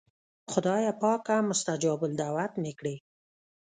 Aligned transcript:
خدایه 0.51 0.91
پاکه 1.01 1.35
مستجاب 1.49 1.99
الدعوات 2.07 2.53
مې 2.61 2.71
کړې. 2.79 2.95